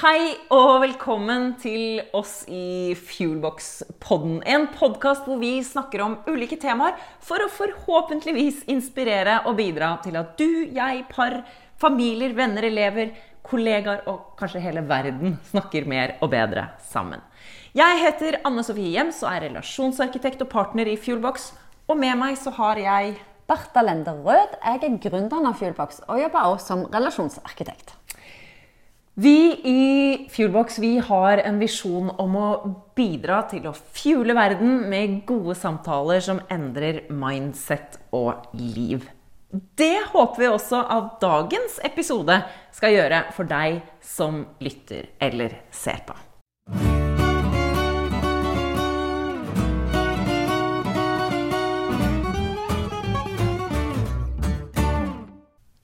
[0.00, 4.38] Hei og velkommen til oss i Fuelbox-podden.
[4.48, 10.16] En podkast hvor vi snakker om ulike temaer for å forhåpentligvis inspirere og bidra til
[10.16, 11.42] at du, jeg, par,
[11.84, 13.12] familier, venner, elever,
[13.44, 17.20] kollegaer og kanskje hele verden snakker mer og bedre sammen.
[17.76, 21.50] Jeg heter Anne Sofie Hjems og er relasjonsarkitekt og partner i Fuelbox.
[21.92, 23.18] Og med meg så har jeg
[23.50, 24.62] Bertha Lende Rød.
[24.64, 27.99] Jeg er gründeren av Fuelbox og jobber også som relasjonsarkitekt.
[29.14, 32.48] Vi i Fuelbox vi har en visjon om å
[32.94, 39.08] bidra til å fuele verden med gode samtaler som endrer mindset og liv.
[39.50, 42.36] Det håper vi også at dagens episode
[42.70, 46.14] skal gjøre for deg som lytter eller ser på.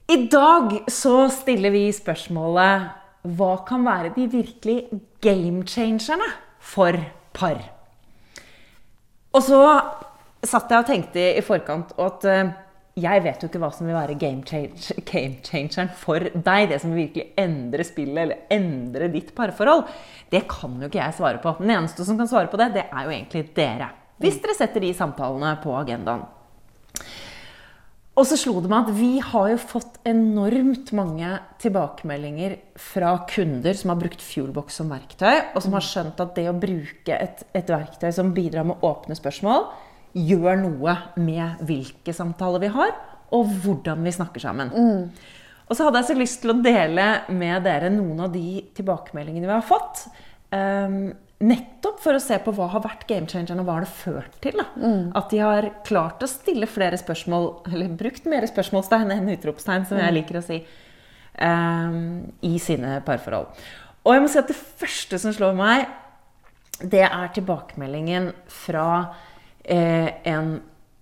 [0.07, 3.03] I dag så stiller vi spørsmålet
[3.35, 4.77] hva kan være de virkelig
[5.23, 6.29] game changerne
[6.63, 6.95] for
[7.35, 7.59] par?
[9.35, 9.59] Og så
[10.45, 12.53] satt jeg og tenkte i forkant at eh,
[12.97, 16.69] jeg vet jo ikke hva som vil være game, change, game changeren for deg.
[16.71, 19.85] Det som vil virkelig endre spillet eller endre ditt parforhold.
[20.31, 21.53] Det kan jo ikke jeg svare på.
[21.59, 23.91] Den eneste som kan svare på det, det er jo egentlig dere.
[24.17, 26.25] Hvis dere setter de samtalene på agendaen.
[28.17, 33.77] Og så slo det meg at vi har jo fått enormt mange tilbakemeldinger fra kunder
[33.77, 37.43] som har brukt Fuelbox som verktøy, og som har skjønt at det å bruke et,
[37.53, 39.67] et verktøy som bidrar med åpne spørsmål,
[40.17, 42.95] gjør noe med hvilke samtaler vi har,
[43.37, 44.73] og hvordan vi snakker sammen.
[44.73, 45.37] Mm.
[45.67, 49.49] Og så hadde jeg så lyst til å dele med dere noen av de tilbakemeldingene
[49.49, 50.07] vi har fått.
[50.49, 54.37] Um, Nettopp for å se på hva har vært gamechangeren, og hva har det ført
[54.41, 54.57] til.
[54.73, 55.11] Mm.
[55.17, 60.01] At de har klart å stille flere spørsmål, eller brukt mer spørsmålstegn enn utropstegn, som
[60.01, 60.63] jeg liker å si,
[61.37, 61.99] um,
[62.41, 63.51] i sine parforhold.
[64.07, 65.85] Og jeg må si at det første som slår meg,
[66.81, 68.87] det er tilbakemeldingen fra
[69.61, 70.55] eh, en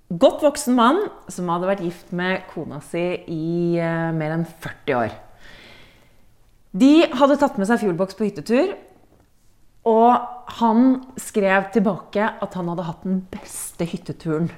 [0.10, 5.00] godt voksen mann som hadde vært gift med kona si i eh, mer enn 40
[5.00, 5.16] år.
[6.76, 8.74] De hadde tatt med seg Fuelbox på hyttetur.
[9.86, 10.86] Og han
[11.22, 14.50] skrev tilbake at han hadde hatt den beste hytteturen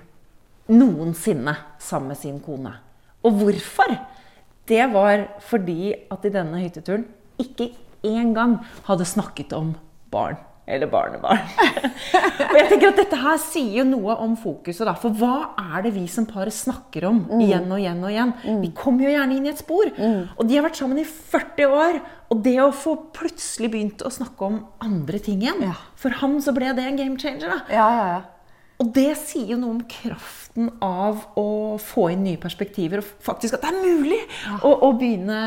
[0.71, 2.73] noensinne sammen med sin kone.
[3.23, 3.93] Og hvorfor?
[4.67, 7.05] Det var fordi at i denne hytteturen
[7.39, 7.71] ikke
[8.07, 8.57] engang
[8.87, 9.73] hadde snakket om
[10.11, 11.39] barn eller barnebarn.
[12.49, 14.83] og jeg tenker at Dette her sier jo noe om fokuset.
[14.87, 14.93] Da.
[14.99, 17.43] For hva er det vi som par snakker om mm.
[17.45, 18.03] igjen og igjen?
[18.03, 18.33] og igjen?
[18.43, 18.61] Mm.
[18.65, 19.91] Vi kommer jo gjerne inn i et spor.
[19.95, 20.21] Mm.
[20.35, 22.01] Og de har vært sammen i 40 år.
[22.27, 25.77] Og det å få plutselig begynt å snakke om andre ting igjen ja.
[25.95, 27.47] For ham så ble det en game changer.
[27.47, 27.61] da.
[27.71, 28.25] Ja, ja, ja.
[28.77, 31.45] Og det sier jo noe om kraften av å
[31.81, 33.01] få inn nye perspektiver.
[33.01, 34.59] Og faktisk at det er mulig ja.
[34.61, 35.39] å, å, begynne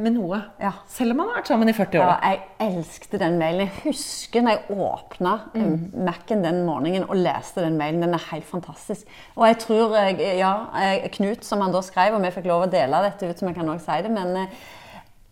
[0.00, 0.38] med noe.
[0.62, 0.72] Ja.
[0.88, 2.12] Selv om man har vært sammen i 40 år.
[2.14, 3.66] Ja, jeg elsket den mailen.
[3.66, 5.74] Jeg husker når jeg åpna mm.
[6.08, 8.00] Mac-en den morgenen og leste den mailen.
[8.06, 9.12] Den er helt fantastisk.
[9.36, 10.54] Og jeg tror ja,
[11.18, 13.58] Knut, som han da skrev, og vi fikk lov å dele dette ut, som jeg
[13.60, 14.56] kan også si det, men eh,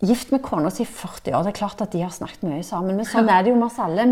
[0.02, 1.46] gift med kona si i 40 år.
[1.46, 2.98] Det er klart at de har snakket mye sammen.
[2.98, 4.06] Men sånn er det jo med oss alle.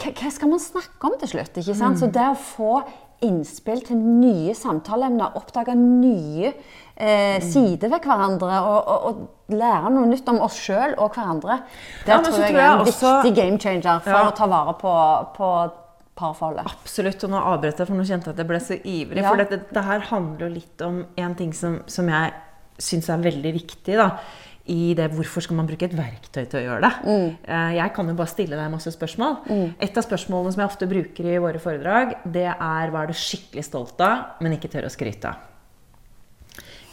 [0.00, 1.58] Hva skal man snakke om til slutt?
[1.60, 1.98] ikke sant?
[1.98, 2.00] Mm.
[2.00, 2.78] Så det å få
[3.24, 7.46] innspill til nye samtaleemner, oppdage nye eh, mm.
[7.46, 11.58] sider ved hverandre og, og, og, lære noe nytt om oss sjøl og hverandre,
[12.04, 14.28] det ja, tror jeg er en også, viktig game changer for ja.
[14.28, 14.94] å ta vare på,
[15.36, 15.50] på
[16.18, 16.68] parforholdet.
[16.70, 17.26] Absolutt.
[17.26, 19.20] Og nå avbrøt jeg, for nå kjente jeg at jeg ble så ivrig.
[19.22, 19.28] Ja.
[19.28, 22.34] For dette, det her handler jo litt om en ting som, som jeg
[22.82, 24.00] syns er veldig viktig.
[24.00, 24.10] da
[24.72, 26.92] i det hvorfor skal man bruke et verktøy til å gjøre det.
[27.04, 27.32] Mm.
[27.44, 29.40] Eh, jeg kan jo bare stille deg masse spørsmål.
[29.44, 29.66] Mm.
[29.84, 33.18] Et av spørsmålene som jeg ofte bruker i våre foredrag, det er hva er du
[33.18, 35.50] skikkelig stolt av, men ikke tør å skryte av.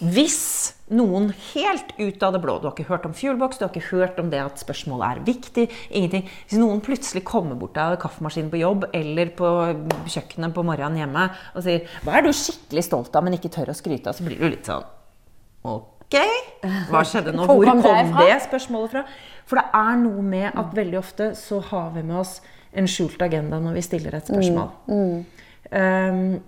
[0.02, 3.70] Hvis noen helt ut av det blå Du har ikke hørt om Fuelbox, du har
[3.70, 5.66] ikke hørt om det at spørsmålet er viktig.
[5.92, 6.26] ingenting.
[6.50, 9.52] Hvis noen plutselig kommer bort av kaffemaskinen på jobb eller på
[10.10, 13.70] kjøkkenet på morgenen hjemme og sier 'Hva er du skikkelig stolt av, men ikke tør
[13.70, 14.84] å skryte av?' så blir du litt sånn
[15.64, 16.18] Ok,
[16.94, 17.48] hva skjedde nå?
[17.50, 19.04] Hvor kom det spørsmålet fra?
[19.50, 22.40] For det er noe med at veldig ofte så har vi med oss
[22.72, 24.70] en skjult agenda når vi stiller et spørsmål.
[24.88, 25.02] Mm.
[25.02, 25.26] Mm.
[25.72, 26.40] Um,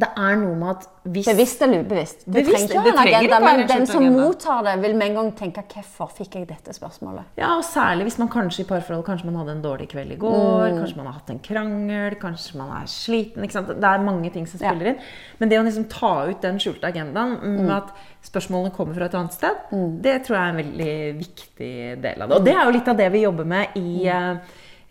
[0.00, 2.22] det er noe med at hvis Bevisst eller ubevisst.
[2.26, 4.24] Du bevisst, trenger ikke ha en agenda, men den som agenda.
[4.26, 8.04] mottar det, vil med en gang tenke 'Hvorfor fikk jeg dette spørsmålet?' Ja, og særlig
[8.08, 10.78] hvis man kanskje i parforhold kanskje man hadde en dårlig kveld i går, mm.
[10.78, 13.42] kanskje man har hatt en krangel, kanskje man er sliten.
[13.42, 14.92] Det er mange ting som spiller ja.
[14.92, 15.00] inn.
[15.38, 17.74] Men det å liksom ta ut den skjulte agendaen med mm.
[17.80, 17.92] at
[18.22, 19.90] spørsmålene kommer fra et annet sted, mm.
[20.04, 21.74] det tror jeg er en veldig viktig
[22.04, 22.36] del av det.
[22.36, 24.36] Og det er jo litt av det vi jobber med i uh,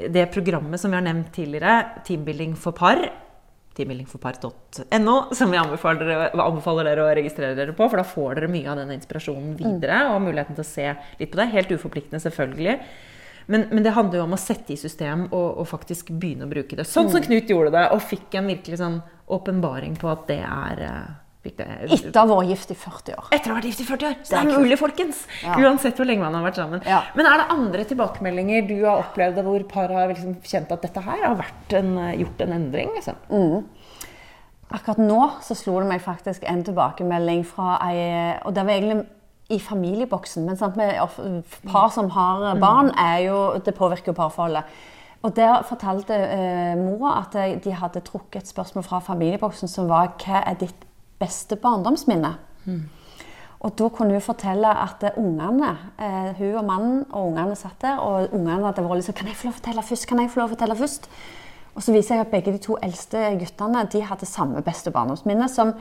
[0.09, 3.28] det programmet som vi har nevnt tidligere, Teambuilding for par
[3.79, 7.87] teambuildingforpar.no, som vi anbefaler dere, anbefaler dere, å registrere dere på.
[7.89, 10.15] For da får dere mye av den inspirasjonen videre mm.
[10.15, 10.89] og muligheten til å se
[11.21, 11.47] litt på det.
[11.55, 12.75] Helt uforpliktende, selvfølgelig.
[13.49, 16.51] Men, men det handler jo om å sette i system og, og faktisk begynne å
[16.51, 16.85] bruke det.
[16.85, 18.99] Sånn som Knut gjorde det, og fikk en virkelig sånn
[19.33, 21.07] åpenbaring på at det er eh,
[21.39, 23.27] Etter å ha vært gift i 40 år.
[23.31, 24.15] etter å ha vært gift i 40 år.
[24.23, 25.21] Så det er er mulig, folkens.
[25.43, 25.55] Ja.
[25.55, 26.81] Uansett hvor lenge man har vært sammen.
[26.83, 26.99] Ja.
[27.15, 31.03] Men er det andre tilbakemeldinger du har opplevd hvor par har liksom kjent at dette
[31.05, 31.45] her har
[31.79, 32.91] en, gjort en endring?
[32.97, 33.21] Liksom?
[33.31, 33.63] Mm.
[34.69, 38.03] Akkurat nå så slo det meg faktisk en tilbakemelding fra ei
[38.43, 39.07] Og det var egentlig
[39.49, 40.93] i familieboksen, men sant, med
[41.71, 44.67] par som har barn, er jo, det påvirker jo parforholdet.
[45.25, 50.13] Og der fortalte eh, mora at de hadde trukket et spørsmål fra familieboksen som var
[50.21, 50.85] Hva er ditt
[51.19, 52.33] beste barndomsminne?
[53.59, 57.99] Og da kunne hun fortelle at ungene, eh, hun og mannen og ungene satt der,
[57.99, 60.07] og ungene hadde vært liksom Kan jeg få lov å fortelle først?
[60.07, 61.09] Kan jeg få lov å fortelle først?
[61.75, 65.49] Og så viser jeg at begge de to eldste guttene de hadde samme beste barndomsminne.
[65.49, 65.73] som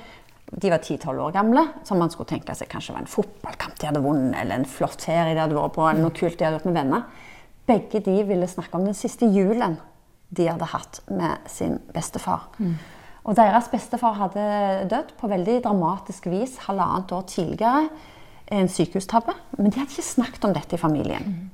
[0.48, 3.86] de var 10-12 år gamle, som man skulle tenke seg kanskje var en fotballkamp de
[3.86, 6.56] hadde vunnet, eller en flott ferie de hadde vært på, eller noe kult de hadde
[6.56, 7.02] gjort med venner.
[7.68, 9.76] Begge de ville snakke om den siste julen
[10.30, 12.48] de hadde hatt med sin bestefar.
[13.28, 14.44] Og deres bestefar hadde
[14.88, 17.88] dødd på veldig dramatisk vis halvannet år tidligere.
[18.48, 19.34] En sykehustabbe.
[19.58, 21.50] Men de hadde ikke snakket om dette i familien.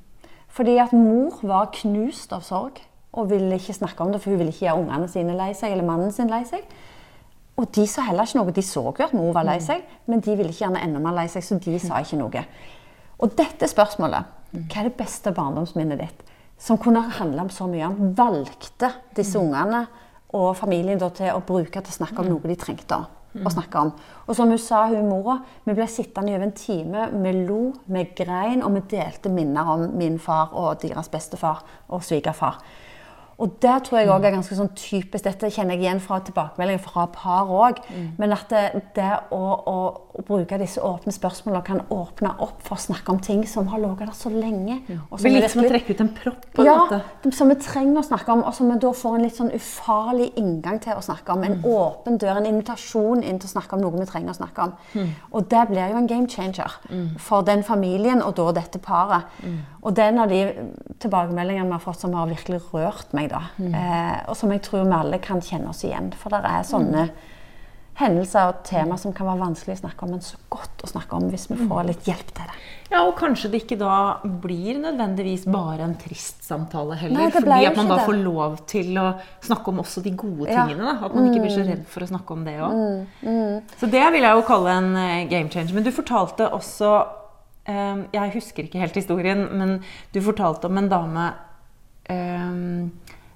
[0.55, 2.79] Fordi at mor var knust av sorg
[3.15, 5.75] og ville ikke snakke om det, for hun ville ikke gjøre ungene sine lei seg,
[5.75, 6.63] eller mannen sin lei seg.
[7.59, 8.55] Og de sa heller ikke noe.
[8.55, 11.15] De så jo at mor var lei seg, men de ville ikke gjerne enda mer
[11.19, 12.45] lei seg, så de sa ikke noe.
[13.23, 16.25] Og dette spørsmålet, hva er det beste barndomsminnet ditt,
[16.59, 19.85] som kunne handle om så mye annet, valgte disse ungene
[20.35, 23.05] og familien da til å bruke til å snakke om noe de trengte
[23.35, 23.91] å snakke om.
[24.29, 27.73] Og som hun sa, hun mora, vi ble sittende i over en time, vi lo,
[27.91, 32.61] vi grein, og vi delte minner om min far og deres bestefar og svigerfar.
[33.39, 35.25] Og det tror jeg også er ganske sånn typisk.
[35.25, 37.81] Dette kjenner jeg igjen fra tilbakemeldinger fra par òg.
[38.19, 39.77] Men at det, det å, å,
[40.15, 43.83] å bruke disse åpne spørsmålene kan åpne opp for å snakke om ting som har
[43.83, 44.79] ligget der så lenge.
[45.11, 46.47] og Det blir litt som å trekke ut en propp.
[46.55, 47.33] på en ja, måte.
[47.35, 50.31] som vi trenger å snakke om, og som vi da får en litt sånn ufarlig
[50.41, 51.43] inngang til å snakke om.
[51.45, 51.65] En Mm.
[51.71, 54.73] åpen dør, en invitasjon inn til å snakke om noe vi trenger å snakke om.
[54.95, 55.11] Mm.
[55.33, 56.71] Og det blir jo en game changer
[57.19, 59.23] for den familien og da dette paret.
[59.43, 59.59] Mm.
[59.83, 60.41] Og det er en av de
[61.01, 63.43] tilbakemeldingene vi har fått som har virkelig rørt meg, da.
[63.59, 63.75] Mm.
[63.75, 66.13] Eh, og som jeg tror vi alle kan kjenne oss igjen.
[66.15, 67.11] For det er sånne
[67.95, 71.15] hendelser og tema som kan være vanskelig å snakke om, men så godt å snakke
[71.15, 71.69] om hvis vi Mm.
[71.71, 72.57] får litt hjelp til det.
[72.91, 77.15] Ja, og kanskje det ikke da blir nødvendigvis bare en trist samtale heller.
[77.21, 78.05] Nei, fordi at man da det.
[78.07, 80.67] får lov til å snakke om også de gode Ja.
[80.67, 80.83] tingene.
[81.01, 81.07] Da.
[81.07, 83.07] At man ikke blir så redd for å snakke om det òg.
[83.79, 85.73] Så det vil jeg jo kalle en eh, game changer.
[85.75, 87.07] Men du fortalte også
[87.67, 91.33] eh, Jeg husker ikke helt historien, men du fortalte om en dame
[92.11, 92.89] eh,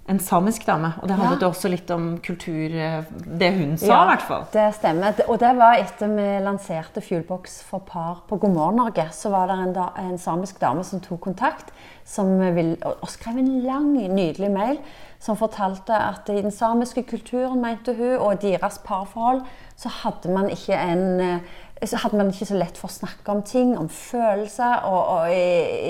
[0.09, 1.49] en samisk dame, og det handlet Ja.
[1.49, 3.03] også litt om kultur eh,
[3.39, 4.47] Det hun sa, Ja, i hvert fall.
[4.53, 5.15] Det stemmer.
[5.29, 9.09] Og det var etter vi lanserte Fuelbox for par på God morgen Norge.
[9.13, 11.73] Så var det en, da, en samisk dame som tok kontakt
[12.05, 14.79] som vil, og, skrev en lang, nydelig mail
[15.21, 19.43] som fortalte at i den samiske kulturen, mente hun, og deres parforhold,
[19.77, 21.39] så hadde man ikke en eh,
[21.87, 25.31] så hadde man ikke så lett for å snakke om ting, om følelser og, og
[25.31, 25.37] i,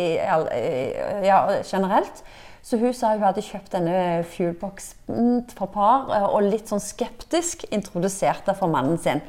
[0.03, 2.23] i, i, ja, generelt.
[2.69, 7.65] Så hun sa hun hadde kjøpt denne fuelboxen for par, eh, og litt sånn skeptisk
[7.73, 9.23] introduserte for mannen sin.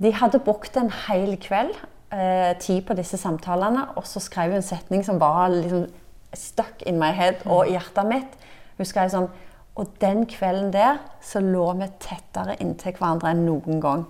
[0.00, 1.76] De hadde brukt en hel kveld,
[2.12, 5.90] eh, tid på disse samtalene, og så skrev hun en setning som var liksom
[6.32, 8.32] stuck in my head og i hjertet mitt.
[8.78, 9.30] Hun skrev sånn
[9.76, 14.06] Og den kvelden der så lå vi tettere inntil hverandre enn noen gang.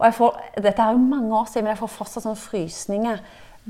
[0.00, 3.20] Og jeg får, dette er jo mange år siden, men jeg får fortsatt sånn frysninger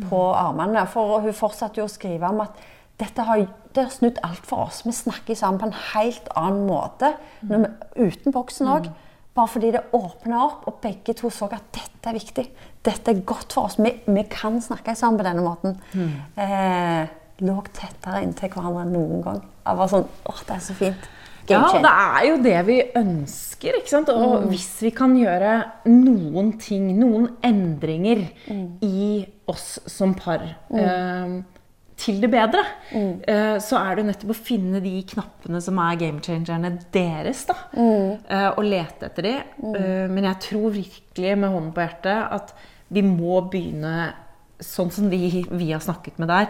[0.08, 0.86] på armene.
[0.88, 2.56] For hun fortsatte jo å skrive om at
[2.96, 4.82] dette har, det har snudd alt for oss.
[4.86, 8.86] Vi snakker sammen på en helt annen måte når vi, uten boksen òg.
[9.34, 12.44] Bare fordi det åpna opp, og begge to så at dette er viktig.
[12.86, 13.80] Dette er godt for oss.
[13.82, 15.74] Vi, vi kan snakke sammen på denne måten.
[16.38, 17.10] Eh,
[17.42, 19.40] lå tettere inntil hverandre enn noen gang.
[19.64, 21.10] Det var sånn, åh, det er så fint.
[21.50, 23.80] Ja, Game det er jo det vi ønsker.
[23.80, 24.08] ikke sant?
[24.14, 25.56] Og hvis vi kan gjøre
[25.90, 28.22] noen ting, noen endringer
[28.86, 31.34] i oss som par eh,
[31.96, 36.72] til det bedre, eh, så er det nettopp å finne de knappene som er gamechangerne
[36.92, 37.44] deres.
[37.46, 37.54] da,
[38.28, 39.34] eh, Og lete etter de.
[39.76, 42.52] Eh, men jeg tror virkelig med hånden på hjertet at
[42.90, 44.12] vi må begynne
[44.60, 46.46] sånn som vi, vi har snakket med der.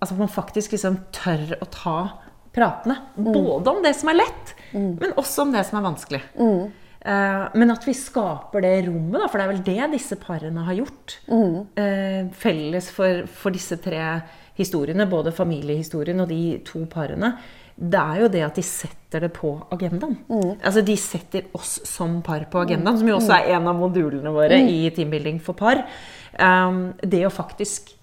[0.00, 2.12] Altså At man faktisk liksom tør å ta
[2.52, 2.98] pratene.
[3.16, 6.22] Både om det som er lett, men også om det som er vanskelig.
[7.54, 10.74] Men at vi skaper det rommet, da, for det er vel det disse parene har
[10.74, 11.18] gjort.
[12.32, 14.22] Felles for, for disse tre
[14.58, 17.34] historiene, både familiehistorien og de to parene.
[17.80, 20.18] Det er jo det at de setter det på agendaen.
[20.58, 24.32] Altså De setter oss som par på agendaen, som jo også er en av modulene
[24.34, 25.86] våre i teambuilding for par.
[26.36, 27.94] Um, det å faktisk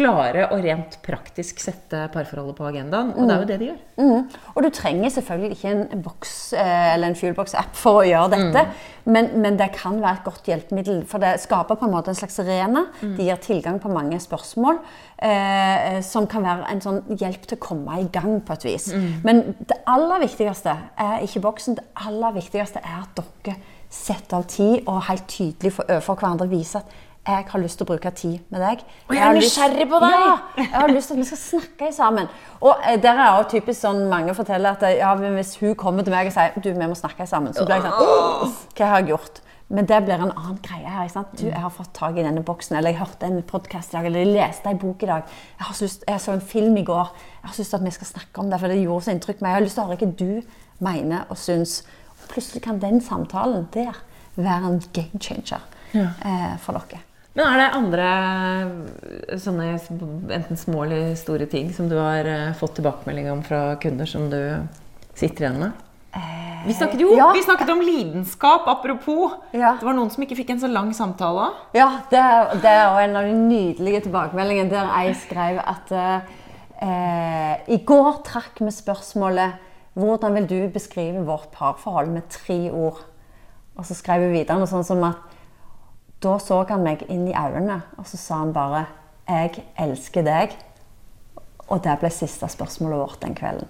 [0.00, 3.12] klare og rent praktisk sette parforholdet på agendaen.
[3.14, 3.80] Og det er jo det de gjør.
[4.00, 4.38] Mm.
[4.54, 8.64] Og du trenger selvfølgelig ikke en boks eh, eller en Fuelbox-app for å gjøre dette,
[9.10, 11.02] men, men, det kan være et godt hjelpemiddel.
[11.10, 12.86] For det skaper på en måte en slags arena.
[13.02, 14.80] De gir tilgang på mange spørsmål
[15.22, 18.88] eh, som kan være en sånn hjelp til å komme i gang på et vis.
[19.26, 21.76] Men det aller viktigste er ikke boksen.
[21.80, 23.58] Det aller viktigste er at dere
[23.90, 26.98] setter av tid og helt tydelig for, overfor hverandre viser at
[27.30, 28.84] jeg har lyst til å bruke tid med deg.
[29.08, 30.16] Og jeg er nysgjerrig på deg!
[30.16, 32.32] Ja, jeg har lyst til at vi skal snakke sammen.
[32.60, 36.06] Og eh, der er også typisk sånn mange forteller at eh, ja, hvis hun kommer
[36.06, 39.02] til meg og sier du, vi må snakke sammen, så blir jeg sånn Hva har
[39.02, 39.42] jeg gjort?
[39.70, 41.10] Men det blir en annen greie her.
[41.38, 44.08] Du, jeg har fått tak i denne boksen, eller jeg hørte en podkast i dag,
[44.08, 45.36] eller jeg leste en bok i dag.
[45.60, 47.12] Jeg, lyst, jeg så en film i går.
[47.36, 49.38] Jeg har lyst til at vi skal snakke om det, for det gjorde så inntrykk
[49.38, 49.52] på meg.
[49.52, 51.76] Jeg har lyst til å høre hva du mener og syns.
[52.16, 54.02] Og plutselig kan den samtalen der
[54.34, 55.62] være en game changer
[55.94, 57.04] eh, for dere.
[57.36, 58.08] Men er det andre
[59.38, 59.68] sånne
[60.34, 64.26] enten små eller store ting som du har eh, fått tilbakemelding om fra kunder som
[64.32, 64.40] du
[65.14, 65.86] sitter igjen med?
[66.66, 67.30] Vi snakket jo ja.
[67.32, 69.38] vi snakket om lidenskap, apropos.
[69.56, 69.76] Ja.
[69.80, 71.48] Det var noen som ikke fikk en så lang samtale.
[71.76, 72.20] Ja, det,
[72.64, 78.60] det er en av de nydelige tilbakemeldingene der jeg skrev at eh, I går trakk
[78.60, 79.68] vi spørsmålet
[79.98, 83.00] hvordan vil du beskrive vårt parforhold med tre ord?
[83.78, 85.29] Og så skrev vi videre noe sånt som at
[86.22, 88.86] da så han meg inn i øynene, og så sa han bare
[89.28, 90.56] 'Jeg elsker deg'.
[91.68, 93.68] Og det ble siste spørsmålet vårt den kvelden.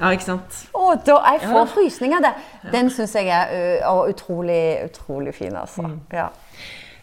[0.00, 0.68] Ja, ikke sant?
[0.74, 1.64] Og da jeg får Ja.
[1.64, 2.72] frysninger av det.
[2.72, 5.98] Den syns jeg er utrolig, utrolig fin, altså.
[6.12, 6.26] Ja.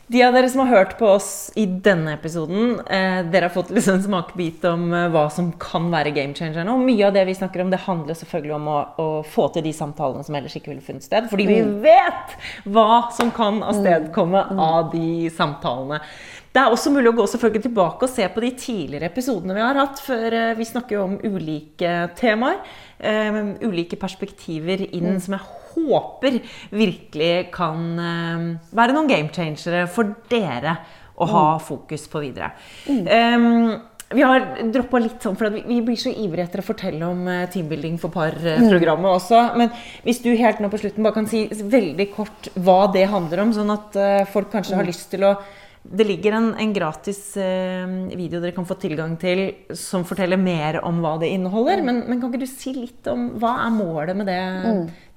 [0.09, 3.69] De av dere som har hørt på oss i denne episoden, eh, dere har fått
[3.69, 6.79] liksom en smakebit om eh, hva som kan være game changer nå.
[6.81, 9.73] Mye av det vi snakker om, det handler selvfølgelig om å, å få til de
[9.77, 11.29] samtalene som ellers ikke ville funnet sted.
[11.29, 12.33] Fordi vi vet
[12.65, 16.01] hva som kan avstedkomme av de samtalene.
[16.49, 19.61] Det er også mulig å gå selvfølgelig tilbake og se på de tidligere episodene vi
[19.61, 20.01] har hatt.
[20.01, 22.57] For eh, vi snakker jo om ulike temaer.
[22.97, 25.45] eh, ulike perspektiver inn som jeg
[25.87, 26.39] håper
[26.75, 30.77] virkelig kan eh, være noen game changere for dere
[31.19, 32.53] å ha fokus på videre.
[32.87, 33.75] Um,
[34.09, 37.27] vi har droppa litt sånn, for vi, vi blir så ivrige etter å fortelle om
[37.29, 39.41] eh, teambuilding for par-programmet også.
[39.59, 39.69] Men
[40.05, 43.53] hvis du helt nå på slutten bare kan si veldig kort hva det handler om,
[43.53, 45.35] sånn at eh, folk kanskje har lyst til å
[45.83, 49.41] det ligger en, en gratis eh, video dere kan få tilgang til
[49.77, 51.81] som forteller mer om hva det inneholder.
[51.85, 54.39] Men, men kan ikke du si litt om hva er målet med det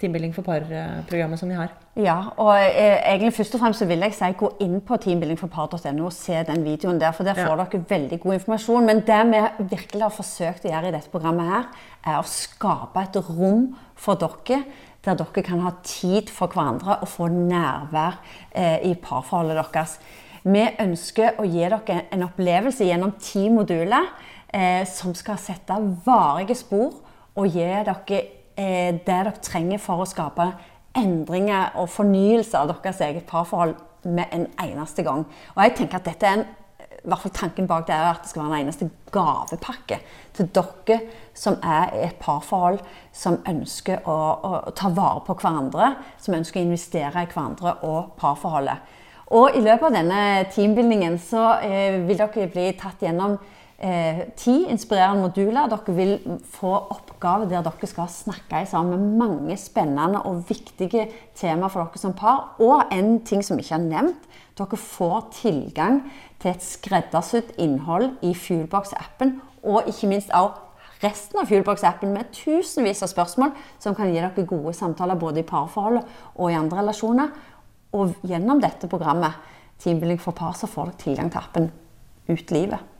[0.02, 1.74] Teambuilding for par-programmet som vi har?
[1.98, 6.06] Ja, og eh, egentlig først og fremst så vil jeg si gå inn på teambuildingforpar.no
[6.08, 7.48] og se den videoen der, for der Ja.
[7.50, 8.86] får dere veldig god informasjon.
[8.86, 9.42] Men det vi
[9.74, 11.68] virkelig har forsøkt å gjøre i dette programmet her,
[12.06, 14.62] er å skape et rom for dere
[15.02, 18.20] der dere kan ha tid for hverandre og få nærvær
[18.54, 19.96] eh, i parforholdet deres.
[20.42, 24.08] Vi ønsker å gi dere en opplevelse gjennom ti moduler
[24.50, 26.96] eh, som skal sette varige spor
[27.38, 30.48] og gi dere eh, det dere trenger for å skape
[30.98, 35.22] endringer og fornyelse av deres eget parforhold med en eneste gang.
[35.54, 36.50] Og jeg tenker at dette er en
[37.02, 39.96] i hvert fall Tanken bak det er at det skal være en eneste gavepakke
[40.36, 40.98] til dere
[41.34, 42.78] som er i et parforhold
[43.14, 48.12] som ønsker å, å, ta vare på hverandre, som ønsker å investere i hverandre og
[48.20, 49.01] parforholdet.
[49.32, 50.22] Og i løpet av denne
[50.52, 53.38] teambuildingen så eh, vil dere bli tatt gjennom
[53.80, 55.70] eh, ti inspirerende moduler.
[55.72, 56.12] Dere vil
[56.52, 61.06] få oppgaver der dere skal snakke sammen med mange spennende og viktige
[61.38, 62.58] temaer for dere som par.
[62.60, 66.02] Og en ting som ikke er nevnt, dere får tilgang
[66.42, 70.68] til et skreddersydd innhold i Fuelbox-appen, og ikke minst også
[71.02, 75.46] resten av Fuelbox-appen med tusenvis av spørsmål som kan gi dere gode samtaler både i
[75.46, 76.04] parforholdet
[76.36, 77.32] og i andre relasjoner.
[77.92, 79.50] Og gjennom dette programmet,
[79.82, 81.64] Teambuilding for par, så får dere tilgang til appen
[82.30, 82.90] ut livet.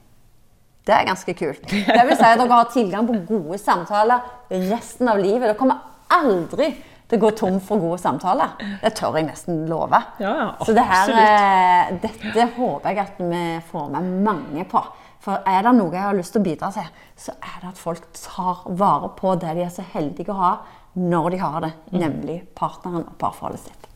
[0.82, 1.62] Det er ganske kult.
[1.70, 5.44] Det vil si at dere har tilgang på gode samtaler resten av livet.
[5.46, 5.78] Dere kommer
[6.10, 6.72] aldri
[7.06, 8.56] til å gå tom for gode samtaler.
[8.82, 10.00] Det tør jeg nesten love.
[10.22, 14.82] Ja, ja, Så det her, eh, dette håper jeg at vi får med mange på.
[15.22, 17.78] For er det noe jeg har lyst til å bidra til, så er det at
[17.78, 20.54] folk tar vare på det de er så heldige å ha
[20.98, 23.86] når de har det, nemlig partneren og parforholdet sitt.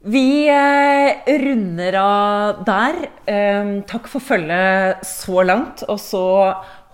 [0.00, 3.02] Vi eh, runder av der.
[3.28, 5.84] Eh, takk for følget så langt.
[5.92, 6.24] Og så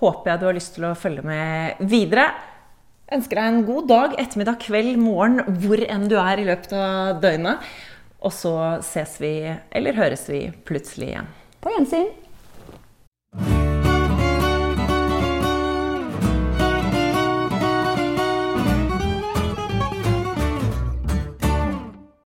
[0.02, 2.32] håper jeg du har lyst til å følge med videre.
[3.14, 7.22] Ønsker deg en god dag, ettermiddag, kveld, morgen, hvor enn du er i løpet av
[7.22, 7.62] døgnet.
[8.26, 9.36] Og så ses vi,
[9.70, 11.30] eller høres vi, plutselig igjen.
[11.62, 12.10] På gjensyn.